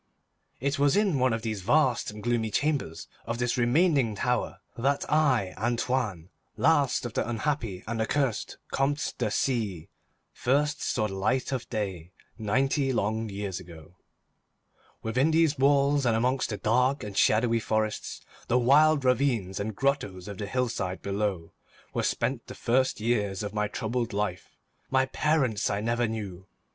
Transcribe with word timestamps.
It 0.59 0.79
was 0.79 0.97
in 0.97 1.19
one 1.19 1.31
of 1.31 1.43
the 1.43 1.53
vast 1.53 2.09
and 2.09 2.23
gloomy 2.23 2.49
chambers 2.49 3.07
of 3.27 3.37
this 3.37 3.55
remaining 3.55 4.15
tower 4.15 4.57
that 4.75 5.05
I, 5.13 5.53
Antoine, 5.59 6.29
last 6.57 7.05
of 7.05 7.13
the 7.13 7.29
unhappy 7.29 7.83
and 7.85 8.01
accursed 8.01 8.57
Comtes 8.73 9.11
de 9.15 9.29
C——, 9.29 9.89
first 10.33 10.81
saw 10.81 11.05
the 11.07 11.13
light 11.13 11.51
of 11.51 11.69
day, 11.69 12.13
ninety 12.35 12.91
long 12.91 13.29
years 13.29 13.59
ago. 13.59 13.93
Within 15.03 15.29
these 15.29 15.59
walls, 15.59 16.03
and 16.07 16.15
amongst 16.15 16.49
the 16.49 16.57
dark 16.57 17.03
and 17.03 17.15
shadowy 17.15 17.59
forests, 17.59 18.21
the 18.47 18.57
wild 18.57 19.05
ravines 19.05 19.59
and 19.59 19.75
grottoes 19.75 20.27
of 20.27 20.39
the 20.39 20.47
hillside 20.47 21.03
below, 21.03 21.53
were 21.93 22.01
spent 22.01 22.47
the 22.47 22.55
first 22.55 22.99
years 22.99 23.43
of 23.43 23.53
my 23.53 23.67
troubled 23.67 24.13
life. 24.13 24.57
My 24.89 25.05
parents 25.05 25.69
I 25.69 25.79
never 25.79 26.07
knew. 26.07 26.47